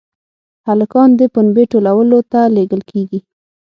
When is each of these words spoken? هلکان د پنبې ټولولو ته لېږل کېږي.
هلکان 0.67 1.09
د 1.19 1.21
پنبې 1.33 1.63
ټولولو 1.71 2.17
ته 2.31 2.41
لېږل 2.55 2.81
کېږي. 2.91 3.19